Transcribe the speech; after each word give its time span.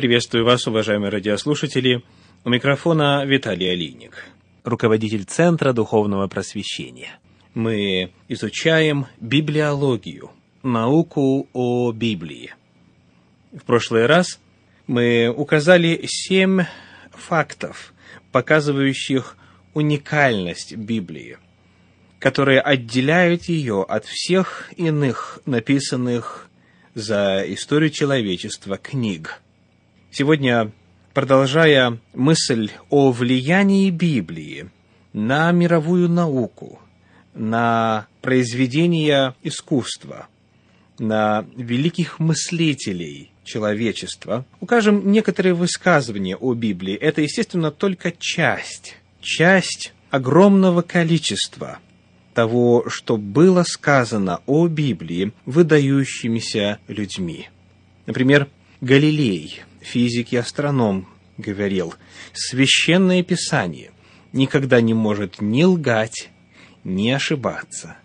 Приветствую 0.00 0.46
вас, 0.46 0.66
уважаемые 0.66 1.10
радиослушатели. 1.10 2.02
У 2.46 2.48
микрофона 2.48 3.22
Виталий 3.26 3.70
Алиник, 3.70 4.24
руководитель 4.64 5.24
Центра 5.24 5.74
Духовного 5.74 6.26
Просвещения. 6.26 7.18
Мы 7.52 8.10
изучаем 8.26 9.08
библиологию, 9.20 10.30
науку 10.62 11.50
о 11.52 11.92
Библии. 11.92 12.54
В 13.52 13.62
прошлый 13.64 14.06
раз 14.06 14.40
мы 14.86 15.28
указали 15.28 16.00
семь 16.06 16.62
фактов, 17.10 17.92
показывающих 18.32 19.36
уникальность 19.74 20.76
Библии, 20.76 21.36
которые 22.18 22.62
отделяют 22.62 23.50
ее 23.50 23.82
от 23.82 24.06
всех 24.06 24.72
иных 24.78 25.40
написанных 25.44 26.48
за 26.94 27.44
историю 27.46 27.90
человечества 27.90 28.78
книг. 28.78 29.42
Сегодня, 30.12 30.72
продолжая 31.14 32.00
мысль 32.14 32.70
о 32.88 33.12
влиянии 33.12 33.90
Библии 33.90 34.68
на 35.12 35.52
мировую 35.52 36.08
науку, 36.08 36.80
на 37.32 38.08
произведения 38.20 39.36
искусства, 39.44 40.26
на 40.98 41.46
великих 41.56 42.18
мыслителей 42.18 43.30
человечества, 43.44 44.44
укажем 44.58 45.12
некоторые 45.12 45.54
высказывания 45.54 46.34
о 46.34 46.54
Библии. 46.54 46.96
Это, 46.96 47.22
естественно, 47.22 47.70
только 47.70 48.10
часть, 48.10 48.96
часть 49.20 49.92
огромного 50.10 50.82
количества 50.82 51.78
того, 52.34 52.88
что 52.88 53.16
было 53.16 53.62
сказано 53.62 54.40
о 54.46 54.66
Библии 54.66 55.32
выдающимися 55.46 56.80
людьми. 56.88 57.48
Например, 58.06 58.48
Галилей, 58.80 59.62
физик 59.80 60.32
и 60.32 60.36
астроном, 60.36 61.08
говорил, 61.38 61.94
«Священное 62.32 63.22
Писание 63.22 63.92
никогда 64.32 64.80
не 64.80 64.94
может 64.94 65.40
ни 65.40 65.62
лгать, 65.64 66.30
ни 66.84 67.10
ошибаться. 67.10 67.96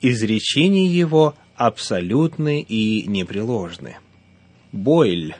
Изречения 0.00 0.88
его 0.88 1.34
абсолютны 1.54 2.60
и 2.60 3.06
непреложны». 3.06 3.96
Бойль 4.72 5.36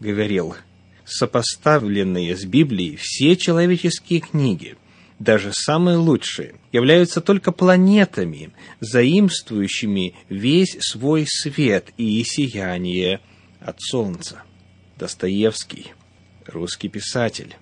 говорил, 0.00 0.56
«Сопоставленные 1.04 2.36
с 2.36 2.44
Библией 2.44 2.96
все 2.96 3.36
человеческие 3.36 4.20
книги– 4.20 4.76
даже 5.18 5.52
самые 5.52 5.96
лучшие, 5.96 6.56
являются 6.72 7.20
только 7.20 7.52
планетами, 7.52 8.50
заимствующими 8.80 10.14
весь 10.28 10.76
свой 10.80 11.26
свет 11.26 11.92
и 11.96 12.22
сияние 12.24 13.20
от 13.60 13.80
Солнца. 13.80 14.42
Достоевский, 14.96 15.92
русский 16.46 16.88
писатель. 16.88 17.56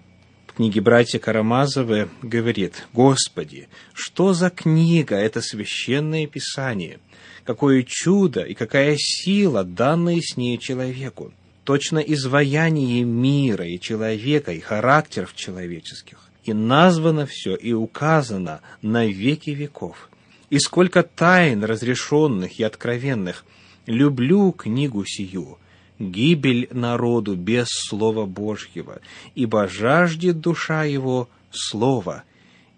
В 0.46 0.54
книге 0.54 0.80
«Братья 0.80 1.18
Карамазовы» 1.18 2.08
говорит, 2.22 2.86
«Господи, 2.92 3.68
что 3.92 4.34
за 4.34 4.50
книга 4.50 5.16
это 5.16 5.40
священное 5.40 6.26
писание? 6.26 7.00
Какое 7.44 7.82
чудо 7.82 8.42
и 8.42 8.54
какая 8.54 8.96
сила, 8.98 9.64
данная 9.64 10.20
с 10.20 10.36
ней 10.36 10.58
человеку! 10.58 11.32
Точно 11.64 11.98
изваяние 11.98 13.02
мира 13.04 13.66
и 13.66 13.80
человека, 13.80 14.52
и 14.52 14.60
характеров 14.60 15.34
человеческих 15.34 16.24
и 16.44 16.52
названо 16.52 17.26
все, 17.26 17.54
и 17.54 17.72
указано 17.72 18.60
на 18.82 19.06
веки 19.06 19.50
веков. 19.50 20.10
И 20.50 20.58
сколько 20.58 21.02
тайн 21.02 21.64
разрешенных 21.64 22.60
и 22.60 22.62
откровенных. 22.62 23.44
Люблю 23.86 24.52
книгу 24.52 25.04
сию, 25.04 25.58
гибель 25.98 26.68
народу 26.70 27.36
без 27.36 27.68
Слова 27.68 28.26
Божьего, 28.26 29.00
ибо 29.34 29.68
жаждет 29.68 30.40
душа 30.40 30.84
его 30.84 31.28
Слова 31.50 32.24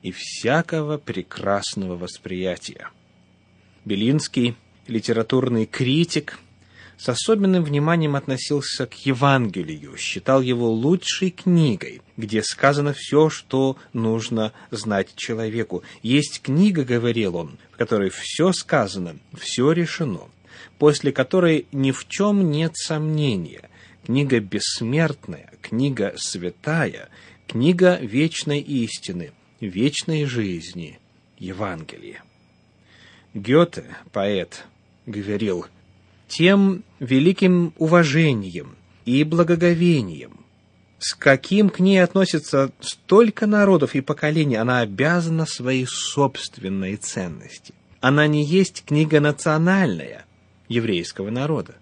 и 0.03 0.13
всякого 0.13 0.99
прекрасного 0.99 1.97
восприятия. 1.97 2.91
Белинский, 3.85 4.55
литературный 4.87 5.67
критик– 5.67 6.39
с 6.99 7.09
особенным 7.09 7.63
вниманием 7.63 8.17
относился 8.17 8.87
к 8.87 8.95
Евангелию, 9.05 9.97
считал 9.97 10.41
его 10.41 10.71
лучшей 10.71 11.31
книгой, 11.31 12.01
где 12.17 12.43
сказано 12.43 12.95
все, 12.95 13.29
что 13.29 13.77
нужно 13.93 14.53
знать 14.71 15.15
человеку. 15.15 15.83
Есть 16.03 16.41
книга, 16.43 16.85
говорил 16.85 17.37
он, 17.37 17.59
в 17.73 17.77
которой 17.77 18.11
все 18.11 18.53
сказано, 18.53 19.17
все 19.39 19.73
решено, 19.73 20.23
после 20.79 21.13
которой 21.13 21.67
ни 21.73 21.91
в 21.91 22.07
чем 22.09 22.51
нет 22.51 22.77
сомнения. 22.77 23.69
Книга 24.05 24.41
бессмертная, 24.41 25.53
книга 25.63 26.15
святая, 26.17 27.09
книга 27.47 27.97
вечной 27.97 28.61
истины, 28.61 29.33
вечной 29.61 30.25
жизни, 30.27 30.99
Евангелие. 31.39 32.23
Гёте, 33.35 33.85
поэт, 34.13 34.65
говорил– 35.07 35.67
тем 36.29 36.83
великим 36.99 37.73
уважением 37.79 38.77
и 39.05 39.25
благоговением, 39.25 40.41
с 40.99 41.15
каким 41.15 41.71
к 41.71 41.79
ней 41.81 42.03
относится 42.03 42.73
столько 42.81 43.47
народов 43.47 43.95
и 43.95 44.01
поколений, 44.01 44.57
она 44.57 44.81
обязана 44.81 45.47
своей 45.47 45.87
собственной 45.87 46.97
ценности. 46.97 47.75
Она 48.01 48.27
не 48.27 48.45
есть 48.45 48.85
книга 48.85 49.21
национальная 49.21 50.26
еврейского 50.69 51.31
народа. 51.31 51.75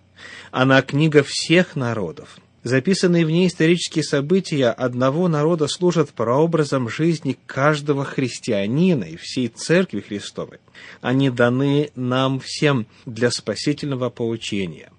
Она 0.51 0.83
книга 0.83 1.25
всех 1.27 1.77
народов, 1.77 2.39
Записанные 2.65 3.27
в 3.27 3.31
ней 3.31 3.47
исторические 3.47 4.03
события 4.03 4.71
одного 4.71 5.29
народа 5.29 5.69
служат 5.69 6.09
прообразом 6.15 6.89
жизни 6.89 7.37
каждого 7.45 8.07
христианина 8.07 9.05
и 9.05 9.19
всей 9.19 9.49
Церкви 9.49 10.01
Христовой. 10.01 10.61
Они 11.03 11.29
даны 11.29 11.91
нам 11.95 12.41
всем 12.41 12.87
для 13.05 13.31
спасительного 13.31 14.09
поучения. 14.09 14.91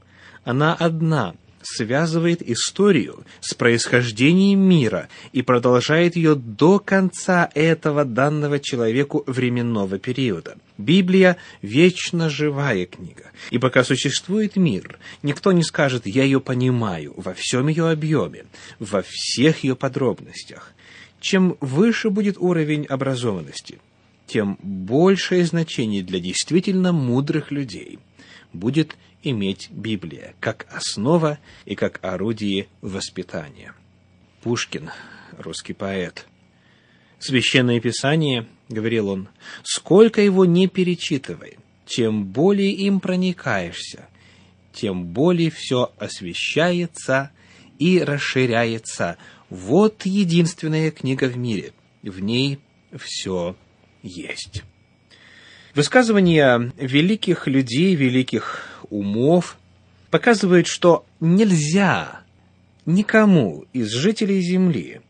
Она 0.44 0.76
одна– 0.76 1.34
связывает 1.66 2.48
историю 2.48 3.26
с 3.42 3.54
происхождением 3.54 4.60
мира 4.60 5.10
и 5.34 5.42
продолжает 5.42 6.16
ее 6.16 6.36
до 6.36 6.80
конца 6.80 7.50
этого 7.54 8.06
данного 8.06 8.60
человеку 8.60 9.24
временного 9.28 10.00
периода. 10.00 10.58
Библия– 10.78 11.38
вечно 11.62 12.30
живая 12.30 12.86
книга. 12.86 13.32
И 13.50 13.58
пока 13.58 13.84
существует 13.84 14.56
мир, 14.56 15.00
никто 15.24 15.52
не 15.52 15.64
скажет 15.64 16.06
«я 16.06 16.24
ее 16.24 16.40
понимаю» 16.40 17.14
во 17.18 17.34
всем 17.34 17.68
ее 17.68 17.90
объеме, 17.90 18.46
во 18.80 19.04
всех 19.08 19.64
ее 19.64 19.76
подробностях. 19.76 20.72
Чем 21.20 21.58
выше 21.60 22.10
будет 22.10 22.38
уровень 22.38 22.86
образованности, 22.86 23.80
тем 24.28 24.58
большее 24.62 25.46
значение 25.46 26.04
для 26.04 26.20
действительно 26.20 26.92
мудрых 26.92 27.52
людей 27.52 28.00
будет 28.54 28.96
иметь 29.26 29.70
Библия 29.72 30.36
как 30.40 30.68
основа 30.70 31.40
и 31.66 31.76
как 31.76 32.00
орудие 32.04 32.68
воспитания. 32.82 33.74
Пушкин, 34.42 34.92
русский 35.38 35.74
поэт. 35.74 36.26
Священное 37.20 37.80
Писание, 37.80 38.48
говорил 38.70 39.10
он, 39.10 39.28
сколько 39.64 40.22
его 40.22 40.46
не 40.46 40.68
перечитывай, 40.68 41.58
тем 41.86 42.26
более 42.26 42.72
им 42.72 43.00
проникаешься, 43.00 44.08
тем 44.74 45.06
более 45.06 45.50
все 45.50 45.92
освещается 45.98 47.32
и 47.80 48.00
расширяется. 48.00 49.18
Вот 49.50 50.06
единственная 50.06 50.92
книга 50.92 51.26
в 51.26 51.38
мире, 51.38 51.74
в 52.04 52.20
ней 52.20 52.60
все 52.98 53.56
есть. 54.04 54.64
Высказывания 55.74 56.72
великих 56.78 57.48
людей, 57.48 57.96
великих 57.96 58.75
умов 58.90 59.58
показывают, 60.10 60.68
что 60.68 61.06
нельзя 61.20 62.22
никому 62.86 63.66
из 63.74 63.92
жителей 63.92 64.42
Земли 64.42 65.02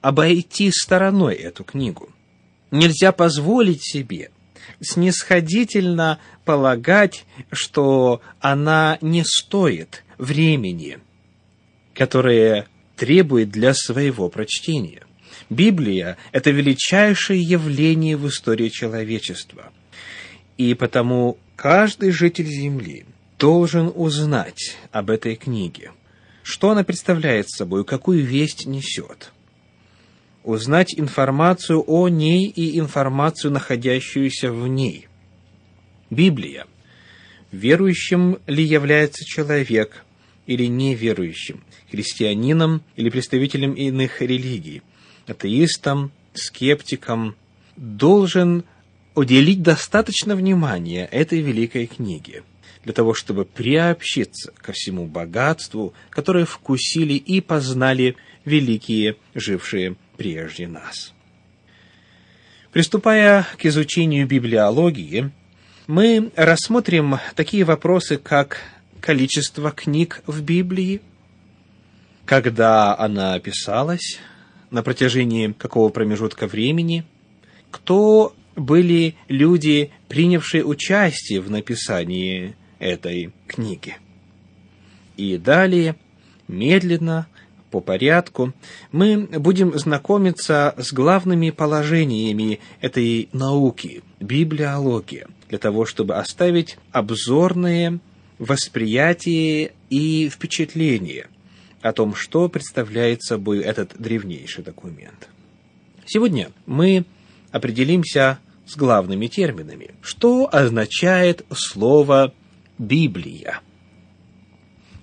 обойти 0.00 0.70
стороной 0.70 1.34
эту 1.34 1.64
книгу. 1.64 2.10
Нельзя 2.70 3.12
позволить 3.12 3.82
себе 3.82 4.30
снисходительно 4.80 6.18
полагать, 6.44 7.24
что 7.50 8.20
она 8.40 8.98
не 9.00 9.24
стоит 9.24 10.04
времени, 10.18 10.98
которое 11.94 12.66
требует 12.96 13.50
для 13.50 13.74
своего 13.74 14.28
прочтения. 14.28 15.02
Библия– 15.50 16.18
это 16.32 16.50
величайшее 16.50 17.40
явление 17.40 18.16
в 18.16 18.28
истории 18.28 18.68
человечества. 18.68 19.72
И 20.58 20.74
потому 20.74 21.38
каждый 21.56 22.10
житель 22.10 22.46
Земли 22.46 23.06
должен 23.38 23.90
узнать 23.94 24.76
об 24.90 25.08
этой 25.08 25.36
книге. 25.36 25.92
Что 26.42 26.70
она 26.70 26.82
представляет 26.82 27.48
собой, 27.48 27.84
какую 27.84 28.24
весть 28.24 28.66
несет. 28.66 29.32
Узнать 30.42 30.98
информацию 30.98 31.82
о 31.86 32.08
ней 32.08 32.48
и 32.48 32.78
информацию, 32.78 33.52
находящуюся 33.52 34.50
в 34.50 34.66
ней. 34.66 35.06
Библия. 36.10 36.66
Верующим 37.52 38.38
ли 38.46 38.64
является 38.64 39.24
человек 39.24 40.04
или 40.46 40.66
неверующим, 40.66 41.62
христианинам 41.90 42.82
или 42.96 43.10
представителям 43.10 43.74
иных 43.74 44.20
религий, 44.22 44.82
атеистам, 45.26 46.10
скептикам, 46.34 47.36
должен 47.76 48.64
уделить 49.18 49.62
достаточно 49.62 50.36
внимания 50.36 51.06
этой 51.06 51.40
великой 51.40 51.86
книге 51.86 52.44
для 52.84 52.92
того, 52.92 53.14
чтобы 53.14 53.44
приобщиться 53.44 54.52
ко 54.56 54.72
всему 54.72 55.06
богатству, 55.06 55.92
которое 56.08 56.44
вкусили 56.44 57.14
и 57.14 57.40
познали 57.40 58.16
великие, 58.44 59.16
жившие 59.34 59.96
прежде 60.16 60.68
нас. 60.68 61.12
Приступая 62.72 63.46
к 63.58 63.66
изучению 63.66 64.26
библиологии, 64.26 65.30
мы 65.88 66.30
рассмотрим 66.36 67.18
такие 67.34 67.64
вопросы, 67.64 68.18
как 68.18 68.60
количество 69.00 69.72
книг 69.72 70.22
в 70.26 70.42
Библии, 70.42 71.00
когда 72.24 72.96
она 72.96 73.38
писалась, 73.40 74.20
на 74.70 74.82
протяжении 74.82 75.52
какого 75.52 75.88
промежутка 75.88 76.46
времени, 76.46 77.04
кто 77.70 78.34
были 78.58 79.14
люди, 79.28 79.90
принявшие 80.08 80.64
участие 80.64 81.40
в 81.40 81.50
написании 81.50 82.54
этой 82.78 83.32
книги. 83.46 83.96
И 85.16 85.36
далее, 85.36 85.96
медленно, 86.46 87.26
по 87.70 87.80
порядку, 87.80 88.54
мы 88.92 89.26
будем 89.26 89.76
знакомиться 89.78 90.74
с 90.78 90.92
главными 90.92 91.50
положениями 91.50 92.60
этой 92.80 93.28
науки, 93.32 94.02
библиологии, 94.20 95.26
для 95.48 95.58
того, 95.58 95.84
чтобы 95.84 96.16
оставить 96.16 96.78
обзорные 96.92 98.00
восприятие 98.38 99.72
и 99.90 100.28
впечатление 100.28 101.26
о 101.82 101.92
том, 101.92 102.14
что 102.14 102.48
представляет 102.48 103.22
собой 103.22 103.58
этот 103.60 103.94
древнейший 103.98 104.64
документ. 104.64 105.28
Сегодня 106.06 106.50
мы 106.66 107.04
определимся 107.50 108.38
с 108.68 108.76
главными 108.76 109.26
терминами. 109.26 109.90
Что 110.02 110.48
означает 110.52 111.44
слово 111.52 112.32
«Библия»? 112.78 113.60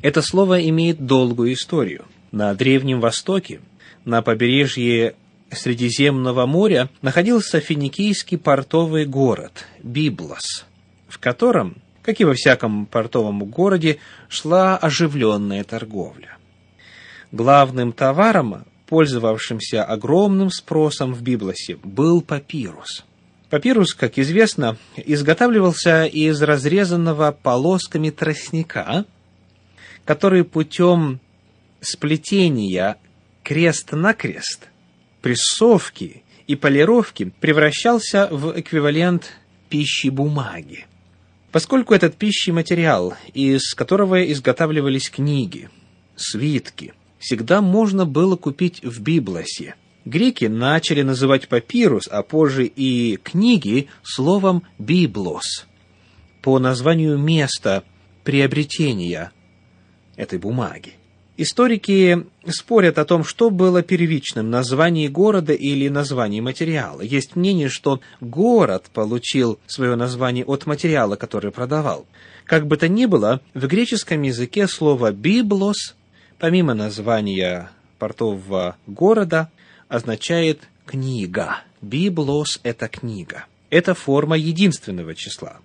Это 0.02 0.22
слово 0.22 0.68
имеет 0.70 1.06
долгую 1.06 1.54
историю– 1.54 2.06
на 2.36 2.54
Древнем 2.54 3.00
Востоке, 3.00 3.62
на 4.04 4.22
побережье 4.22 5.16
Средиземного 5.52 6.46
моря, 6.46 6.90
находился 7.02 7.62
финикийский 7.62 8.38
портовый 8.38 9.06
город 9.06 9.66
Библос, 9.82 10.66
в 11.08 11.18
котором, 11.18 11.78
как 12.02 12.20
и 12.20 12.26
во 12.26 12.34
всяком 12.34 12.88
портовом 12.88 13.46
городе, 13.46 14.00
шла 14.28 14.76
оживленная 14.76 15.64
торговля. 15.64 16.38
Главным 17.32 17.94
товаром, 17.94 18.66
пользовавшимся 18.88 19.86
огромным 19.86 20.50
спросом 20.50 21.14
в 21.14 21.22
Библосе, 21.22 21.78
был 21.84 22.22
папирус. 22.22 23.06
Папирус, 23.50 23.94
как 23.94 24.18
известно, 24.18 24.78
изготавливался 24.98 26.06
из 26.06 26.42
разрезанного 26.42 27.32
полосками 27.32 28.10
тростника, 28.10 29.06
который 30.04 30.44
путем 30.44 31.20
сплетения 31.80 32.98
крест-накрест, 33.44 34.70
прессовки 35.22 36.24
и 36.48 36.56
полировки 36.56 37.32
превращался 37.40 38.28
в 38.32 38.60
эквивалент 38.60 39.34
пищи 39.70 40.08
бумаги. 40.08 40.86
Поскольку 41.52 41.94
этот 41.94 42.16
пищий 42.16 42.52
материал, 42.52 43.16
из 43.34 43.74
которого 43.76 44.24
изготавливались 44.32 45.10
книги, 45.10 45.70
свитки, 46.16 46.94
всегда 47.20 47.62
можно 47.62 48.06
было 48.06 48.36
купить 48.36 48.84
в 48.84 49.02
Библосе, 49.02 49.76
греки 50.06 50.46
начали 50.46 51.02
называть 51.02 51.48
папирус, 51.48 52.08
а 52.10 52.24
позже 52.24 52.66
и 52.66 53.18
книги 53.18 53.88
словом 54.04 54.64
«библос» 54.78 55.66
по 56.42 56.60
названию 56.60 57.18
места 57.18 57.84
приобретения 58.24 59.32
этой 60.16 60.40
бумаги. 60.40 60.94
Историки 61.38 62.26
спорят 62.48 62.98
о 62.98 63.04
том, 63.04 63.26
что 63.26 63.50
было 63.50 63.82
первичным, 63.84 64.50
название 64.50 65.10
города 65.10 65.52
или 65.52 65.90
название 65.90 66.42
материала. 66.42 67.02
Есть 67.02 67.36
мнение, 67.36 67.68
что 67.68 68.00
город 68.22 68.86
получил 68.94 69.60
свое 69.68 69.96
название 69.96 70.46
от 70.46 70.66
материала, 70.66 71.18
который 71.18 71.52
продавал. 71.52 72.06
Как 72.46 72.68
бы 72.68 72.78
то 72.78 72.88
ни 72.88 73.06
было, 73.06 73.42
в 73.54 73.68
греческом 73.68 74.22
языке 74.22 74.66
слово 74.68 75.12
«библос», 75.12 75.96
помимо 76.40 76.74
названия 76.74 77.70
портового 78.00 78.78
города, 78.88 79.50
означает 79.96 80.68
«книга». 80.86 81.62
«Библос»— 81.82 82.60
это 82.64 82.88
книга. 82.88 83.46
Это 83.70 83.94
форма 83.94 84.36
единственного 84.38 85.16
числа. 85.16 85.60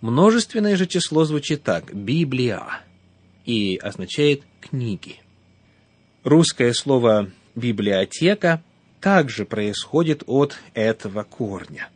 Множественное 0.00 0.76
же 0.76 0.86
число 0.86 1.24
звучит 1.24 1.62
так 1.62 1.94
«библия» 1.94 2.62
и 3.44 3.76
означает 3.76 4.42
«книги». 4.60 5.16
Русское 6.22 6.72
слово 6.72 7.30
«библиотека» 7.54 8.62
также 9.00 9.44
происходит 9.44 10.22
от 10.26 10.56
этого 10.74 11.24
корня. 11.24 11.88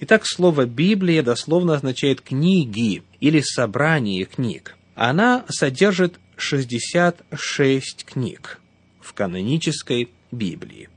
Итак, 0.00 0.22
слово 0.24 0.64
«Библия» 0.64 1.22
дословно 1.22 1.74
означает 1.74 2.22
«книги» 2.22 3.02
или 3.20 3.40
«собрание 3.40 4.24
книг». 4.24 4.76
Она 4.94 5.44
содержит 5.48 6.18
66 6.36 8.04
книг 8.04 8.60
в 9.00 9.12
канонической 9.12 10.10
Библии, 10.32 10.88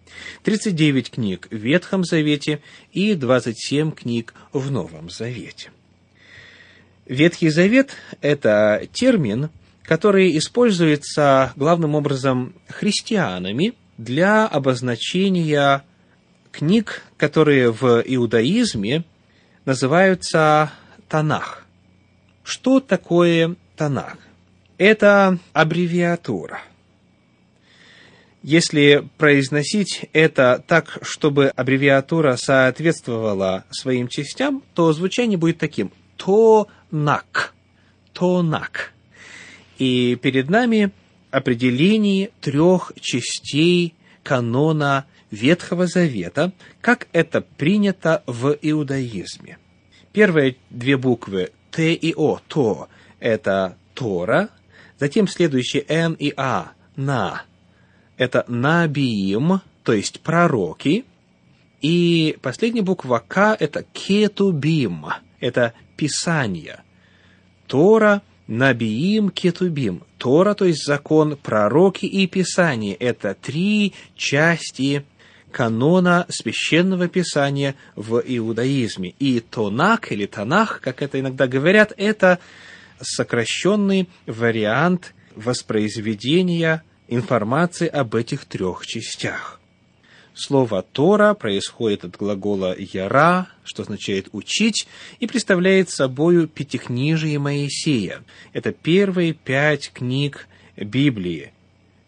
39 0.43 1.11
книг 1.11 1.47
в 1.51 1.55
Ветхом 1.55 2.03
Завете 2.03 2.61
и 2.91 3.13
27 3.15 3.91
книг 3.91 4.33
в 4.53 4.71
Новом 4.71 5.09
Завете. 5.09 5.71
Ветхий 7.05 7.49
Завет– 7.49 7.91
это 8.21 8.87
термин, 8.91 9.49
который 9.83 10.37
используется 10.37 11.53
главным 11.55 11.95
образом 11.95 12.53
христианами 12.67 13.73
для 13.97 14.47
обозначения 14.47 15.83
книг, 16.51 17.03
которые 17.17 17.71
в 17.71 18.01
иудаизме 18.05 19.03
называются 19.65 20.71
Танах. 21.07 21.65
Что 22.43 22.79
такое 22.79 23.55
Танах? 23.75 24.17
Это 24.77 25.37
аббревиатура. 25.53 26.61
Если 28.47 29.09
произносить 29.17 30.05
это 30.13 30.63
так, 30.67 30.99
чтобы 31.01 31.47
аббревиатура 31.47 32.35
соответствовала 32.35 33.65
своим 33.71 34.07
частям, 34.07 34.61
то 34.75 34.93
звучание 34.93 35.35
будет 35.35 35.57
таким. 35.57 35.91
Тонак. 36.15 37.55
Тонак. 38.13 38.93
И 39.79 40.15
перед 40.21 40.47
нами 40.47 40.91
определение 41.31 42.29
трех 42.39 42.91
частей 43.01 43.95
канона 44.21 45.07
Ветхого 45.31 45.87
Завета, 45.87 46.51
как 46.81 47.07
это 47.13 47.41
принято 47.41 48.21
в 48.27 48.55
иудаизме. 48.61 49.57
Первые 50.13 50.57
две 50.69 50.97
буквы 50.97 51.49
Т 51.71 51.95
и 51.95 52.13
О, 52.13 52.39
То, 52.47 52.89
это 53.19 53.75
Тора, 53.95 54.49
затем 54.99 55.27
следующие 55.27 55.83
Н 55.87 56.13
и 56.13 56.31
А, 56.37 56.73
На, 56.95 57.41
это 58.17 58.45
Набиим, 58.47 59.61
то 59.83 59.93
есть 59.93 60.21
пророки, 60.21 61.05
и 61.81 62.37
последняя 62.41 62.81
буква 62.81 63.23
К– 63.27 63.55
это 63.59 63.83
Кетубим, 63.93 65.05
это 65.39 65.73
Писание. 65.95 66.83
Тора– 67.67 68.21
Набиим 68.47 69.29
Кетубим. 69.29 70.03
Тора, 70.17 70.53
то 70.53 70.65
есть 70.65 70.85
закон, 70.85 71.37
пророки 71.37 72.05
и 72.05 72.27
Писание. 72.27 72.95
Это 72.95 73.35
три 73.39 73.93
части 74.15 75.03
канона 75.51 76.25
священного 76.29 77.07
писания 77.07 77.75
в 77.95 78.21
иудаизме. 78.25 79.15
И 79.19 79.39
Тонак 79.39 80.11
или 80.11 80.25
Танах, 80.25 80.81
как 80.81 81.01
это 81.01 81.19
иногда 81.19 81.47
говорят, 81.47 81.93
это 81.97 82.39
сокращенный 83.01 84.09
вариант 84.27 85.13
воспроизведения 85.35 86.83
информации 87.07 87.87
об 87.87 88.15
этих 88.15 88.45
трех 88.45 88.85
частях. 88.85 89.59
Слово 90.33 90.81
«тора» 90.81 91.33
происходит 91.33 92.03
от 92.03 92.17
глагола 92.17 92.75
«яра», 92.77 93.47
что 93.63 93.83
означает 93.83 94.27
«учить», 94.33 94.85
и 95.21 95.27
представляет 95.27 95.89
собою 95.89 96.49
пятикнижие 96.49 97.39
Моисея. 97.39 98.21
Это 98.51 98.73
первые 98.73 99.33
пять 99.33 99.91
книг 99.93 100.47
Библии. 100.75 101.53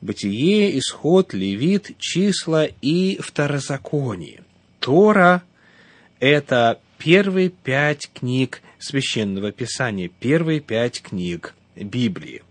Бытие, 0.02 0.78
Исход, 0.78 1.34
Левит, 1.34 1.98
Числа 2.00 2.66
и 2.66 3.18
Второзаконие. 3.22 4.44
Тора– 4.80 5.42
это 6.20 6.80
первые 6.98 7.50
пять 7.50 8.12
книг 8.14 8.62
Священного 8.78 9.54
Писания, 9.54 10.10
первые 10.20 10.60
пять 10.60 11.02
книг 11.02 11.56
Библии. 11.76 12.44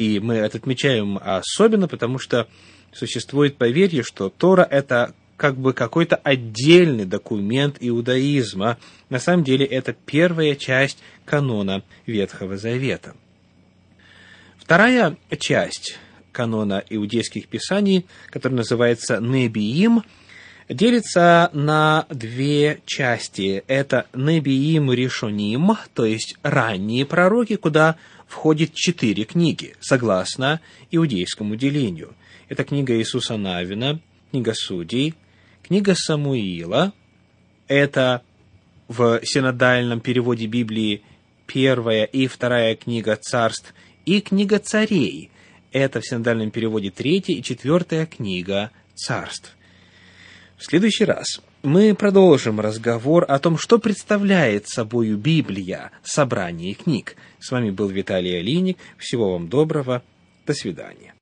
И 0.00 0.18
мы 0.18 0.36
это 0.36 0.56
отмечаем 0.56 1.20
особенно, 1.22 1.86
потому 1.86 2.18
что 2.18 2.48
существует 2.90 3.58
поверье, 3.58 4.02
что 4.02 4.30
Тора– 4.30 4.66
это 4.70 5.14
как 5.36 5.58
бы 5.58 5.74
какой-то 5.74 6.16
отдельный 6.16 7.04
документ 7.04 7.76
иудаизма. 7.80 8.78
На 9.10 9.18
самом 9.18 9.44
деле 9.44 9.66
это 9.66 9.92
первая 9.92 10.54
часть 10.54 11.02
канона 11.26 11.82
Ветхого 12.06 12.56
Завета. 12.56 13.14
Вторая 14.56 15.18
часть 15.38 15.98
канона 16.32 16.82
иудейских 16.88 17.46
писаний, 17.48 18.06
которая 18.30 18.56
называется 18.56 19.18
Небиим, 19.20 20.02
делится 20.70 21.50
на 21.52 22.06
две 22.08 22.80
части. 22.86 23.64
Это 23.66 24.06
Небиим 24.14 24.90
Ришоним, 24.90 25.76
то 25.92 26.06
есть 26.06 26.36
ранние 26.42 27.04
пророки, 27.04 27.56
куда 27.56 27.96
входит 28.30 28.72
четыре 28.74 29.24
книги, 29.24 29.74
согласно 29.80 30.60
иудейскому 30.92 31.56
делению. 31.56 32.14
Это 32.48 32.62
книга 32.62 32.96
Иисуса 32.96 33.36
Навина, 33.36 34.00
книга 34.30 34.54
Судей, 34.54 35.14
Книга 35.64 35.94
Самуила– 35.94 36.92
это 37.68 38.22
в 38.88 39.20
синодальном 39.24 40.00
переводе 40.00 40.46
Библии 40.46 41.02
первая 41.46 42.04
и 42.04 42.26
вторая 42.26 42.76
книга 42.76 43.16
царств, 43.16 43.74
и 44.04 44.20
книга 44.20 44.58
царей– 44.58 45.30
это 45.72 46.00
в 46.00 46.06
синодальном 46.06 46.50
переводе 46.50 46.90
третья 46.90 47.34
и 47.34 47.42
четвертая 47.42 48.06
книга 48.06 48.70
царств. 48.94 49.56
В 50.56 50.64
следующий 50.64 51.04
раз 51.04 51.40
мы 51.62 51.94
продолжим 51.94 52.60
разговор 52.60 53.24
о 53.28 53.38
том, 53.38 53.58
что 53.58 53.78
представляет 53.78 54.68
собою 54.68 55.16
Библия, 55.16 55.90
собрание 56.02 56.74
книг. 56.74 57.16
С 57.38 57.50
вами 57.50 57.70
был 57.70 57.88
Виталий 57.88 58.38
Алиник. 58.38 58.78
Всего 58.96 59.32
вам 59.32 59.48
доброго. 59.48 60.02
До 60.46 60.54
свидания. 60.54 61.14